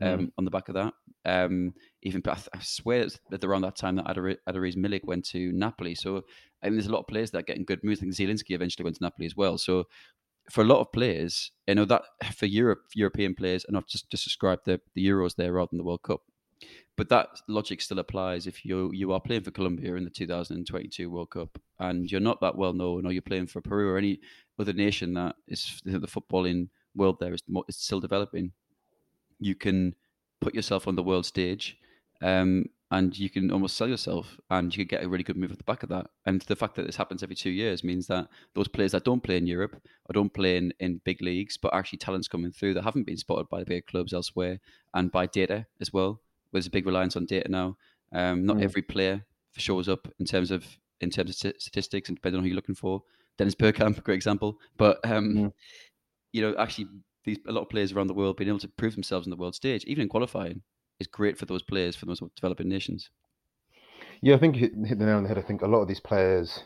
[0.00, 0.30] um, mm.
[0.38, 0.94] on the back of that.
[1.24, 5.52] Um, even I, I swear that around that time that Adar- Adariz Milik went to
[5.52, 5.94] Napoli.
[5.94, 6.24] So
[6.62, 8.00] I mean, there's a lot of players that are getting good moves.
[8.00, 9.58] I think Zielinski eventually went to Napoli as well.
[9.58, 9.84] So
[10.50, 12.02] for a lot of players, you know that
[12.34, 15.78] for Europe, European players, and I've just just described the, the Euros there rather than
[15.78, 16.22] the World Cup.
[16.96, 21.10] But that logic still applies if you you are playing for Colombia in the 2022
[21.10, 24.20] World Cup and you're not that well known, or you're playing for Peru or any
[24.58, 28.52] other nation that is the footballing world there is, is still developing.
[29.40, 29.94] You can
[30.44, 31.78] put yourself on the world stage,
[32.22, 35.50] um, and you can almost sell yourself, and you can get a really good move
[35.50, 36.06] at the back of that.
[36.26, 39.22] And the fact that this happens every two years means that those players that don't
[39.22, 39.74] play in Europe
[40.08, 43.16] or don't play in, in big leagues, but actually talents coming through that haven't been
[43.16, 44.60] spotted by the big clubs elsewhere,
[44.92, 46.20] and by data as well
[46.54, 47.76] there's a big reliance on data now.
[48.12, 48.62] Um, not mm.
[48.62, 49.24] every player
[49.56, 50.64] shows up in terms of
[51.00, 53.02] in terms of statistics and depending on who you're looking for.
[53.36, 54.58] Dennis Bergkamp, great example.
[54.76, 55.52] But um, mm.
[56.32, 56.88] you know, actually,
[57.24, 59.36] these a lot of players around the world being able to prove themselves on the
[59.36, 60.62] world stage, even in qualifying,
[61.00, 63.10] is great for those players for those developing nations.
[64.20, 65.38] Yeah, I think you hit the nail on the head.
[65.38, 66.64] I think a lot of these players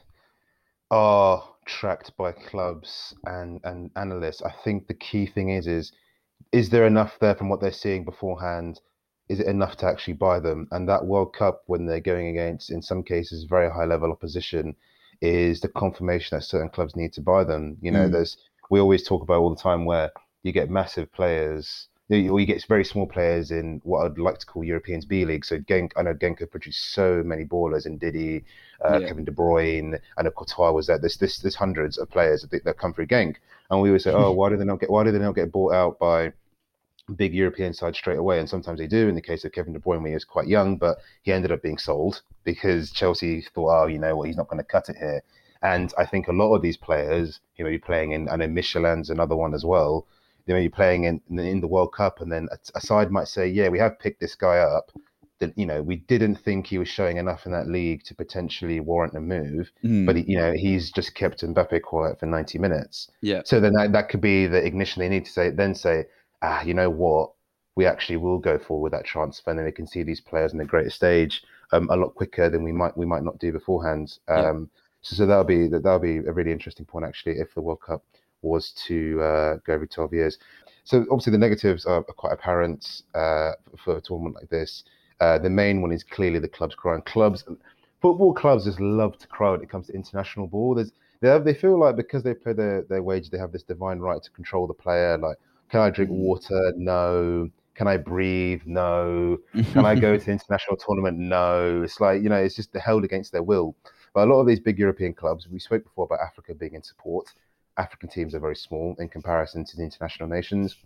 [0.90, 4.42] are tracked by clubs and and analysts.
[4.42, 5.92] I think the key thing is is
[6.52, 8.80] is there enough there from what they're seeing beforehand
[9.28, 10.66] is it enough to actually buy them?
[10.70, 14.74] And that World Cup, when they're going against, in some cases, very high level opposition,
[15.20, 17.76] is the confirmation that certain clubs need to buy them.
[17.80, 18.12] You know, mm.
[18.12, 18.36] there's
[18.70, 20.10] we always talk about all the time where
[20.42, 24.46] you get massive players, or you get very small players in what I'd like to
[24.46, 25.44] call Europeans B League.
[25.44, 28.44] So Genk, I know Genk have produced so many ballers in Ndidi,
[28.84, 29.08] uh, yeah.
[29.08, 30.98] Kevin De Bruyne, and of Courtois was there.
[30.98, 33.36] There's, there's, there's hundreds of players that, that come through Genk,
[33.70, 35.52] and we always say, oh, why do they not get why do they not get
[35.52, 36.32] bought out by
[37.16, 39.08] big European side straight away, and sometimes they do.
[39.08, 41.52] In the case of Kevin De Bruyne, when he was quite young, but he ended
[41.52, 44.88] up being sold because Chelsea thought, oh, you know what, he's not going to cut
[44.88, 45.22] it here.
[45.62, 48.46] And I think a lot of these players, he may be playing in, I know
[48.46, 50.06] Mechelen's another one as well.
[50.48, 53.46] They may be playing in in the World Cup, and then a, side might say,
[53.46, 54.90] yeah, we have picked this guy up.
[55.38, 58.80] That you know, we didn't think he was showing enough in that league to potentially
[58.80, 60.04] warrant a move, mm.
[60.04, 63.08] but he, you know, he's just kept Mbappe quiet for ninety minutes.
[63.20, 63.42] Yeah.
[63.44, 65.50] So then that, that could be the ignition they need to say.
[65.50, 66.06] Then say,
[66.42, 67.30] ah, you know what?
[67.78, 70.50] we actually will go forward with that transfer, and then we can see these players
[70.50, 73.52] on the greater stage um, a lot quicker than we might we might not do
[73.52, 74.18] beforehand.
[74.26, 74.80] Um, yeah.
[75.02, 78.02] So, so that'll be that'll be a really interesting point actually if the World Cup
[78.42, 80.38] was to uh, go every 12 years.
[80.84, 84.84] So obviously the negatives are, quite apparent uh, for a tournament like this.
[85.20, 87.02] Uh, the main one is clearly the clubs crying.
[87.02, 87.44] Clubs,
[88.00, 90.74] football clubs just love to cry when it comes to international ball.
[90.74, 93.64] There's, they, have, they feel like because they play their, their wage, they have this
[93.64, 95.18] divine right to control the player.
[95.18, 95.36] Like,
[95.70, 96.14] can I drink mm.
[96.14, 96.72] water?
[96.76, 97.50] No.
[97.74, 98.62] Can I breathe?
[98.64, 99.38] No.
[99.72, 101.18] Can I go to the international tournament?
[101.18, 101.82] No.
[101.82, 103.76] It's like, you know, it's just held against their will.
[104.14, 106.82] But a lot of these big European clubs, we spoke before about Africa being in
[106.82, 107.32] support.
[107.78, 110.76] African teams are very small in comparison to the international nations.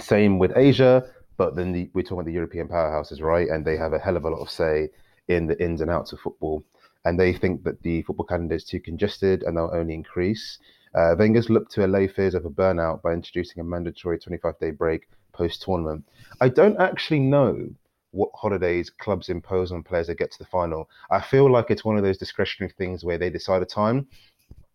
[0.00, 1.04] Same with Asia,
[1.36, 3.48] but then the, we're talking about the European powerhouses, right?
[3.48, 4.88] And they have a hell of a lot of say
[5.28, 6.64] in the ins and outs of football.
[7.04, 10.58] And they think that the football calendar is too congested and they'll only increase.
[10.94, 14.70] Uh, Wenger's looked to allay fears of a burnout by introducing a mandatory 25 day
[14.70, 16.04] break post tournament.
[16.40, 17.68] I don't actually know
[18.12, 20.88] what holidays clubs impose on players that get to the final.
[21.10, 24.08] I feel like it's one of those discretionary things where they decide a time.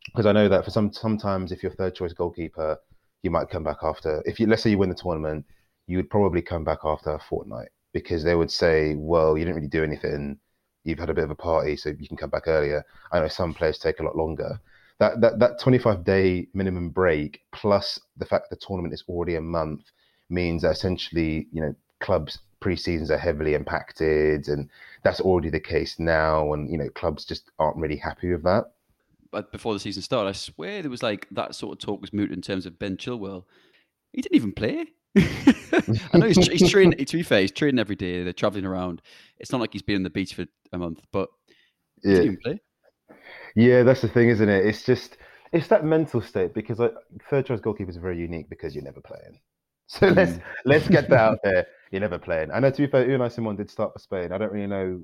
[0.06, 2.78] Because I know that for some sometimes if you're third choice goalkeeper,
[3.24, 5.46] you might come back after if you let's say you win the tournament,
[5.88, 9.58] you would probably come back after a fortnight because they would say, Well, you didn't
[9.58, 10.40] really do anything,
[10.84, 12.84] you've had a bit of a party, so you can come back earlier.
[13.12, 14.60] I know some players take a lot longer.
[15.00, 19.42] That that that 25 day minimum break plus the fact the tournament is already a
[19.42, 19.92] month
[20.30, 24.70] means that essentially, you know, clubs pre-seasons are heavily impacted and
[25.04, 28.72] that's already the case now and you know clubs just aren't really happy with that
[29.52, 32.32] before the season started i swear there was like that sort of talk was moot
[32.32, 33.46] in terms of ben chilwell
[34.14, 34.86] he didn't even play
[35.18, 39.02] i know he's, he's training to be fair he's training every day they're traveling around
[39.40, 41.30] it's not like he's been on the beach for a month but
[42.04, 42.16] yeah.
[42.16, 42.60] didn't play
[43.56, 45.18] yeah that's the thing isn't it it's just
[45.54, 46.94] it's that mental state because like,
[47.30, 49.40] third choice goalkeepers are very unique because you're never playing
[49.92, 50.16] so mm.
[50.16, 51.68] let's let's get that out there.
[51.92, 52.50] You're never playing.
[52.52, 54.32] I know to be fair, Unai Simon did start for Spain.
[54.32, 55.02] I don't really know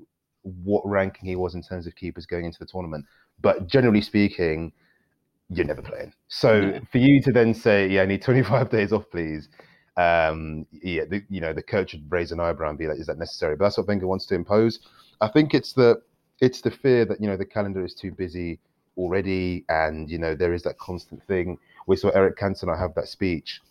[0.63, 3.05] what ranking he was in terms of keepers going into the tournament,
[3.41, 4.71] but generally speaking,
[5.49, 6.13] you're never playing.
[6.27, 9.49] So for you to then say, "Yeah, I need 25 days off, please,"
[9.95, 13.07] um, yeah, the, you know, the coach would raise an eyebrow and be like, "Is
[13.07, 14.79] that necessary?" But that's what Wenger wants to impose.
[15.21, 16.01] I think it's the
[16.39, 18.59] it's the fear that you know the calendar is too busy
[18.97, 21.57] already, and you know there is that constant thing.
[21.87, 23.61] We saw Eric Cantona have that speech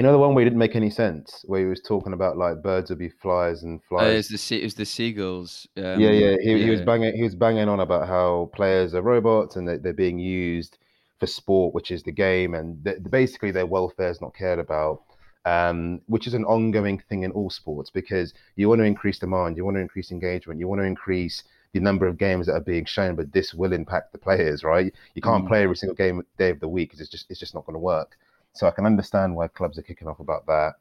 [0.00, 2.38] you know the one where he didn't make any sense, where he was talking about
[2.38, 4.06] like birds would be flies and flies.
[4.06, 5.68] Uh, it was the sea, it was the seagulls.
[5.76, 6.36] Um, yeah, yeah.
[6.40, 6.64] He, yeah.
[6.64, 7.14] he was banging.
[7.14, 10.78] He was banging on about how players are robots and they, they're being used
[11.18, 15.02] for sport, which is the game, and basically their welfare is not cared about.
[15.44, 19.58] Um, which is an ongoing thing in all sports because you want to increase demand,
[19.58, 22.60] you want to increase engagement, you want to increase the number of games that are
[22.60, 24.94] being shown, but this will impact the players, right?
[25.14, 25.48] You can't mm.
[25.48, 27.74] play every single game day of the week because it's just it's just not going
[27.74, 28.16] to work.
[28.54, 30.74] So I can understand why clubs are kicking off about that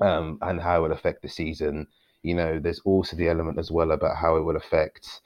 [0.00, 1.86] um, and how it will affect the season.
[2.22, 5.20] You know, there's also the element as well about how it will affect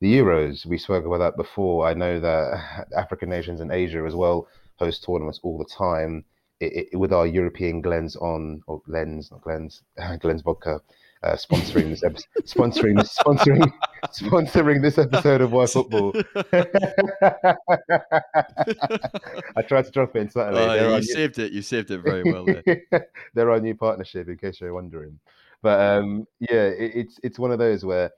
[0.00, 0.64] the Euros.
[0.64, 1.86] We spoke about that before.
[1.86, 6.24] I know that African nations and Asia as well host tournaments all the time.
[6.60, 9.82] It, it, with our European Glens on, or Lens, not Glens,
[10.20, 10.80] Glens vodka,
[11.22, 13.72] uh, sponsoring this episode, sponsoring sponsoring,
[14.06, 16.12] sponsoring this episode of Why Football.
[19.56, 20.60] I tried to drop it in subtly.
[20.60, 21.44] Oh, you saved new...
[21.44, 21.52] it.
[21.52, 22.44] You saved it very well.
[22.44, 23.08] There.
[23.34, 25.18] They're our new partnership, in case you're wondering.
[25.60, 28.10] But um, yeah, it, it's it's one of those where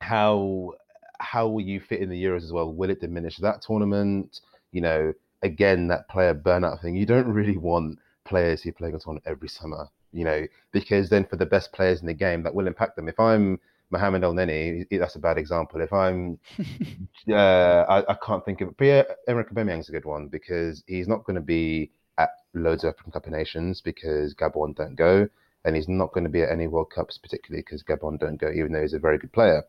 [0.00, 0.72] how
[1.20, 2.72] how will you fit in the Euros as well?
[2.72, 4.40] Will it diminish that tournament?
[4.72, 6.96] You know, again, that player burnout thing.
[6.96, 11.24] You don't really want players who play a tournament every summer you know, because then
[11.24, 13.08] for the best players in the game, that will impact them.
[13.08, 13.58] If I'm
[13.90, 15.80] Mohamed Elneny, that's a bad example.
[15.80, 16.38] If I'm,
[17.30, 21.24] uh, I, I, can't think of Pierre Emerick Aubameyang's a good one because he's not
[21.24, 25.28] going to be at loads of African Cup of Nations because Gabon don't go,
[25.64, 28.50] and he's not going to be at any World Cups particularly because Gabon don't go,
[28.50, 29.64] even though he's a very good player.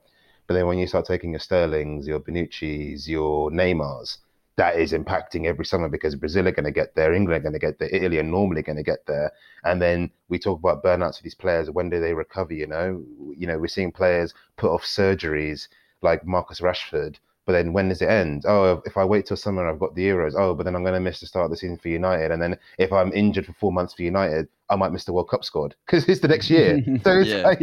[0.47, 4.17] But then when you start taking your Sterlings, your Bonucci's, your Neymars,
[4.60, 7.54] that is impacting every summer because Brazil are going to get there, England are going
[7.54, 9.32] to get there, Italy are normally going to get there,
[9.63, 11.72] and then we talk about burnouts for these players.
[11.72, 12.54] When do they recover?
[12.54, 13.02] You know,
[13.38, 15.69] you know, we're seeing players put off surgeries
[16.02, 18.43] like Marcus Rashford, but then when does it end?
[18.45, 20.34] Oh, if I wait till summer, I've got the Euros.
[20.38, 22.41] Oh, but then I'm going to miss the start of the season for United, and
[22.41, 25.45] then if I'm injured for four months for United, I might miss the World Cup
[25.45, 26.84] squad because it's the next year.
[27.06, 27.43] so it's yeah.
[27.43, 27.62] like,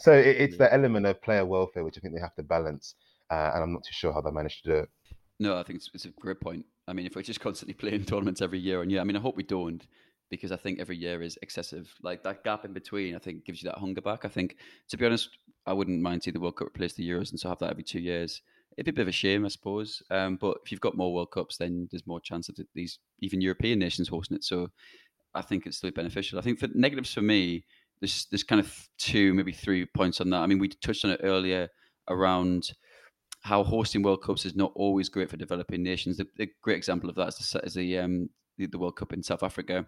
[0.00, 0.64] so it, it's yeah.
[0.64, 2.94] the element of player welfare which I think they have to balance,
[3.30, 4.88] uh, and I'm not too sure how they managed to do it.
[5.40, 6.64] No, I think it's, it's, a great point.
[6.86, 9.20] I mean, if we're just constantly playing tournaments every year and year, I mean, I
[9.20, 9.86] hope we don't
[10.30, 11.92] because I think every year is excessive.
[12.02, 14.24] Like that gap in between, I think gives you that hunger back.
[14.24, 14.56] I think,
[14.90, 15.30] to be honest,
[15.66, 17.84] I wouldn't mind see the World Cup replace the Euros and so have that every
[17.84, 18.42] two years.
[18.76, 20.02] It'd be a bit of a shame, I suppose.
[20.10, 23.40] Um, but if you've got more World Cups, then there's more chance of these even
[23.40, 24.44] European nations hosting it.
[24.44, 24.68] So
[25.34, 26.38] I think it's still beneficial.
[26.38, 27.64] I think for negatives for me,
[28.00, 30.42] there's there's kind of two, maybe three points on that.
[30.42, 31.68] I mean, we touched on it earlier
[32.08, 32.70] around
[33.40, 36.16] how hosting World Cups is not always great for developing nations.
[36.16, 39.12] The, the great example of that is the, is the, um, the, the World Cup
[39.12, 39.86] in South Africa.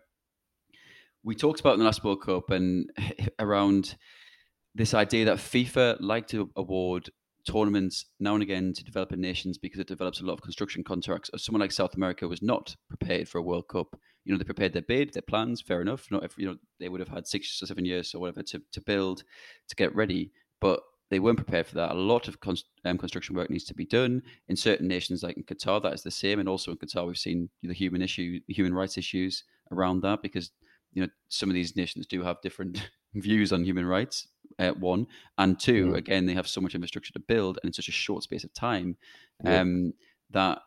[1.22, 2.90] We talked about in the last World Cup and
[3.38, 3.96] around
[4.74, 7.10] this idea that FIFA like to award
[7.50, 11.30] tournaments now and again to developing nations because it develops a lot of construction contracts.
[11.36, 13.98] Someone like South America was not prepared for a World Cup.
[14.24, 16.06] You know, they prepared their bid, their plans, fair enough.
[16.10, 18.62] Not if you know they would have had six or seven years or whatever to,
[18.72, 19.24] to build,
[19.68, 20.80] to get ready, but
[21.11, 21.90] they weren't prepared for that.
[21.90, 25.37] A lot of con- um, construction work needs to be done in certain nations, like
[25.37, 25.83] in Qatar.
[25.83, 28.96] That is the same, and also in Qatar, we've seen the human issue, human rights
[28.96, 30.51] issues around that because
[30.92, 35.07] you know some of these nations do have different views on human rights uh, one.
[35.38, 38.23] And two again they have so much infrastructure to build and in such a short
[38.23, 38.96] space of time
[39.44, 39.92] um,
[40.31, 40.61] that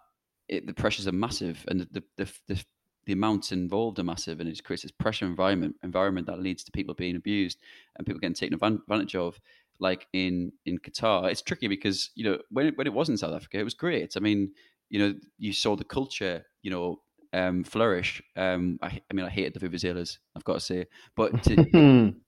[0.48, 2.66] it, the pressures are massive and the, the, the,
[3.06, 4.40] the amounts involved are massive.
[4.40, 7.60] And it creates this pressure environment environment that leads to people being abused
[7.96, 9.40] and people getting taken advantage of
[9.84, 13.18] like in in Qatar it's tricky because you know when it, when it was in
[13.18, 14.52] South Africa it was great I mean
[14.90, 17.02] you know you saw the culture you know
[17.34, 21.44] um, flourish um, I, I mean I hated the Vuvuzelas I've got to say but
[21.44, 22.14] to,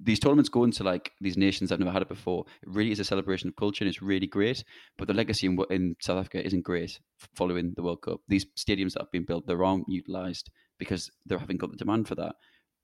[0.00, 2.44] these tournaments go into like these nations that have never had it before.
[2.62, 4.62] It really is a celebration of culture and it's really great.
[4.98, 7.00] But the legacy in, in South Africa isn't great
[7.34, 8.20] following the World Cup.
[8.28, 12.08] These stadiums that have been built, they're all utilized because they haven't got the demand
[12.08, 12.36] for that.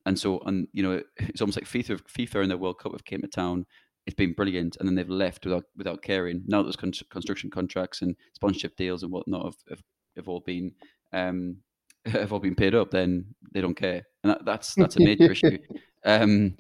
[0.07, 3.05] And so, and you know, it's almost like FIFA, FIFA and the World Cup have
[3.05, 3.67] came to town.
[4.07, 6.43] It's been brilliant, and then they've left without without caring.
[6.47, 9.83] Now those con- construction contracts and sponsorship deals and whatnot have, have,
[10.17, 10.73] have all been
[11.13, 11.59] um,
[12.07, 12.91] have all been paid up.
[12.91, 15.59] Then they don't care, and that, that's that's a major issue.
[16.05, 16.57] Um,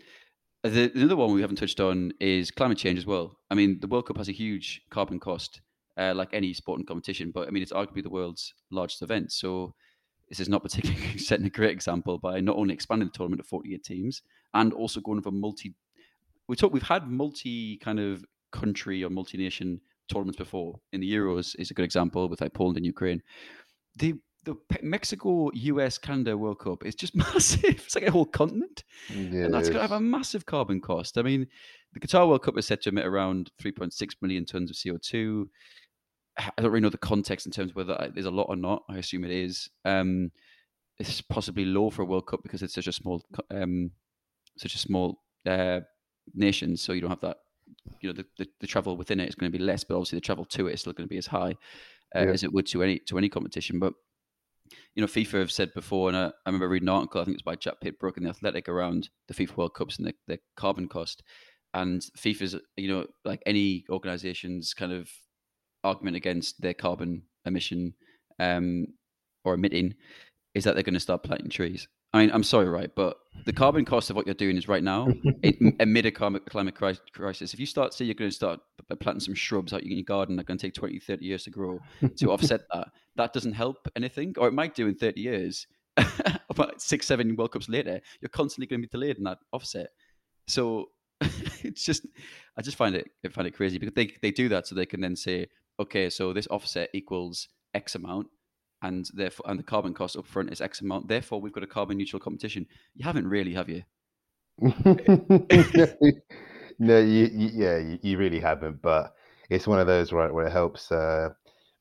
[0.62, 3.36] the, another one we haven't touched on is climate change as well.
[3.50, 5.60] I mean, the World Cup has a huge carbon cost,
[5.96, 9.32] uh, like any sport and competition, but I mean, it's arguably the world's largest event.
[9.32, 9.74] So
[10.28, 13.48] this is not particularly setting a great example by not only expanding the tournament to
[13.48, 14.22] 48 teams
[14.54, 15.74] and also going for multi.
[16.48, 20.80] We talk, we've had multi kind of country or multi nation tournaments before.
[20.92, 23.22] In the Euros is a good example with like Poland and Ukraine.
[23.96, 27.64] The the Mexico, US, Canada World Cup is just massive.
[27.64, 31.16] It's like a whole continent, yeah, and that's going to have a massive carbon cost.
[31.16, 31.46] I mean,
[31.92, 35.46] the Qatar World Cup is set to emit around 3.6 million tons of CO2.
[36.38, 38.84] I don't really know the context in terms of whether there's a lot or not.
[38.88, 39.68] I assume it is.
[39.84, 40.30] Um,
[40.98, 43.90] it's possibly low for a World Cup because it's such a small, um,
[44.56, 45.80] such a small uh,
[46.34, 46.76] nation.
[46.76, 47.38] So you don't have that.
[48.00, 50.16] You know, the, the, the travel within it is going to be less, but obviously
[50.16, 51.56] the travel to it is still going to be as high
[52.14, 52.30] uh, yeah.
[52.30, 53.78] as it would to any to any competition.
[53.78, 53.94] But
[54.94, 57.34] you know, FIFA have said before, and I, I remember reading an article, I think
[57.34, 60.14] it was by Jack Pitt-Brooke in The Athletic around the FIFA World Cups and the,
[60.28, 61.22] the carbon cost.
[61.74, 65.10] And FIFA's, you know, like any organization's kind of
[65.84, 67.94] argument against their carbon emission
[68.38, 68.86] um,
[69.44, 69.94] or emitting
[70.54, 71.88] is that they're going to start planting trees.
[72.14, 72.90] I mean, I'm sorry, right?
[72.94, 73.16] But
[73.46, 75.08] the carbon cost of what you're doing is right now,
[75.80, 77.54] amid a climate, climate crisis.
[77.54, 78.60] If you start, say, you're going to start
[79.00, 81.44] planting some shrubs out in your garden that are going to take 20, 30 years
[81.44, 81.78] to grow
[82.16, 85.66] to offset that, that doesn't help anything, or it might do in 30 years.
[86.50, 89.88] About six, seven World Cups later, you're constantly going to be delayed in that offset.
[90.48, 90.90] So
[91.62, 92.06] it's just,
[92.58, 94.86] I just find it, I find it crazy because they, they do that so they
[94.86, 95.48] can then say,
[95.80, 98.28] okay, so this offset equals X amount
[98.82, 101.08] and therefore and the carbon cost up front is X amount.
[101.08, 102.66] Therefore, we've got a carbon neutral competition.
[102.94, 103.84] You haven't really, have you?
[106.78, 108.82] no, you, you, yeah, you, you, really haven't.
[108.82, 109.14] But
[109.48, 110.90] it's one of those right where it helps.
[110.92, 111.30] Uh,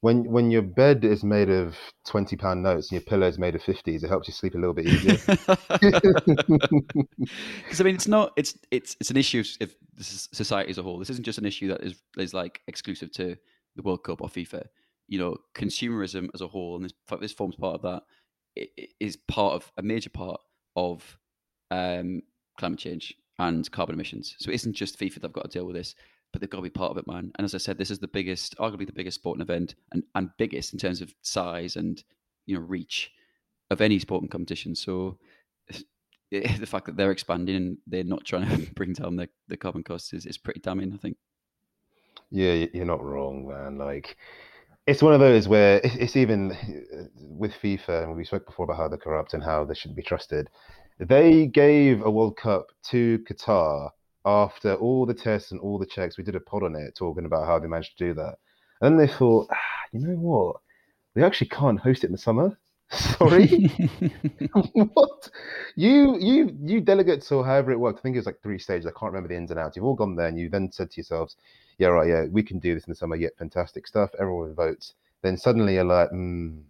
[0.01, 1.75] when when your bed is made of
[2.07, 4.57] twenty pound notes and your pillow is made of fifties, it helps you sleep a
[4.57, 5.17] little bit easier.
[7.63, 10.99] Because I mean, it's not it's it's it's an issue of society as a whole.
[10.99, 13.37] This isn't just an issue that is is like exclusive to
[13.75, 14.63] the World Cup or FIFA
[15.11, 18.03] you know, consumerism as a whole, and this this forms part of that,
[19.01, 20.39] is part of a major part
[20.77, 21.17] of
[21.69, 22.21] um,
[22.57, 24.35] climate change and carbon emissions.
[24.39, 25.95] So it isn't just FIFA that've got to deal with this,
[26.31, 27.29] but they've got to be part of it, man.
[27.37, 30.29] And as I said, this is the biggest, arguably the biggest sporting event, and and
[30.37, 32.01] biggest in terms of size and
[32.45, 33.11] you know reach
[33.69, 34.75] of any sporting competition.
[34.75, 35.17] So
[36.31, 39.83] the fact that they're expanding and they're not trying to bring down the, the carbon
[39.83, 41.17] costs is, is pretty damning, I think.
[42.31, 43.77] Yeah, you're not wrong, man.
[43.77, 44.17] Like
[44.87, 48.77] it's one of those where it's even uh, with FIFA, and we spoke before about
[48.77, 50.49] how they're corrupt and how they shouldn't be trusted.
[50.99, 53.91] They gave a World Cup to Qatar
[54.25, 56.17] after all the tests and all the checks.
[56.17, 58.35] We did a pod on it talking about how they managed to do that.
[58.81, 59.57] And then they thought, ah,
[59.91, 60.57] you know what?
[61.15, 62.57] We actually can't host it in the summer.
[62.91, 63.47] Sorry,
[64.93, 65.29] what?
[65.75, 67.99] You you you delegates or however it worked.
[67.99, 68.85] I think it was like three stages.
[68.85, 69.75] I can't remember the ins and outs.
[69.77, 71.37] You've all gone there, and you then said to yourselves,
[71.77, 73.15] "Yeah, right, yeah, we can do this in the summer.
[73.15, 74.11] Yet fantastic stuff.
[74.19, 76.63] Everyone votes." Then suddenly you're like, mm,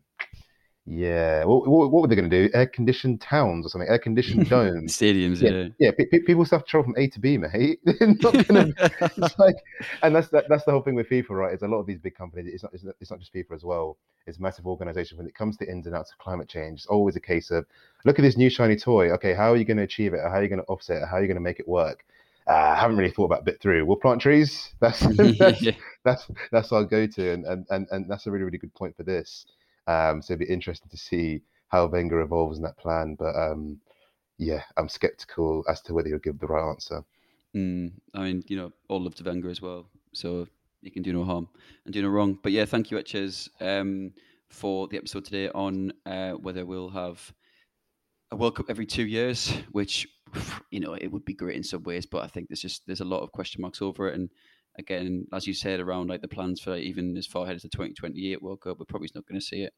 [0.86, 1.44] Yeah.
[1.46, 2.54] What, what, what were they going to do?
[2.54, 3.90] Air conditioned towns or something?
[3.90, 4.98] Air conditioned domes?
[4.98, 5.70] Stadiums, yeah.
[5.80, 5.92] Yeah.
[6.02, 6.20] yeah.
[6.26, 7.80] People have to travel from A to B, mate.
[8.02, 9.56] not gonna, it's like,
[10.02, 11.54] and that's that, that's the whole thing with FIFA, right?
[11.54, 12.52] Is a lot of these big companies.
[12.54, 13.98] It's not, it's not it's not just FIFA as well.
[14.28, 15.18] It's massive organization.
[15.18, 17.66] When it comes to ins and outs of climate change, it's always a case of
[18.06, 19.12] look at this new shiny toy.
[19.12, 20.22] Okay, how are you going to achieve it?
[20.22, 21.08] How are you going to offset it?
[21.08, 22.06] How are you going to make it work?
[22.48, 23.86] Uh, I haven't really thought about bit through.
[23.86, 24.74] We'll plant trees.
[24.80, 25.00] That's
[25.38, 25.64] that's,
[26.04, 29.04] that's that's our go-to, and, and and and that's a really really good point for
[29.04, 29.46] this.
[29.88, 33.16] Um, so it'd be interesting to see how Wenger evolves in that plan.
[33.18, 33.80] But um,
[34.38, 37.04] yeah, I'm skeptical as to whether he'll give the right answer.
[37.56, 40.48] Mm, I mean, you know, all love to Wenger as well, so
[40.82, 41.48] he can do no harm
[41.86, 42.38] and do no wrong.
[42.42, 44.14] But yeah, thank you, Etches, um,
[44.50, 47.34] for the episode today on uh, whether we'll have
[48.32, 50.08] a World Cup every two years, which
[50.72, 53.02] you know it would be great in some ways, but I think there's just there's
[53.02, 54.16] a lot of question marks over it.
[54.16, 54.30] And
[54.78, 57.63] again, as you said, around like the plans for like, even as far ahead as
[57.63, 59.74] the 2028 World Cup, we're probably not going to see it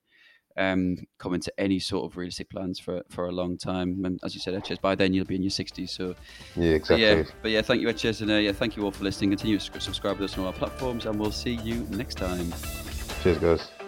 [0.58, 4.04] um, come into any sort of realistic plans for for a long time.
[4.06, 5.90] And as you said, Etches, by then you'll be in your 60s.
[5.90, 6.16] So
[6.56, 7.06] yeah, exactly.
[7.06, 9.32] But yeah, but yeah, thank you, Etches, and uh, yeah, thank you all for listening.
[9.32, 12.54] Continue to subscribe to us on all our platforms, and we'll see you next time.
[13.22, 13.83] Cheers, guys.